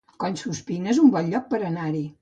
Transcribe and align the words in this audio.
Collsuspina 0.21 0.91
es 0.95 1.03
un 1.03 1.13
bon 1.19 1.31
lloc 1.35 1.49
per 1.53 1.61
anar-hi 1.69 2.07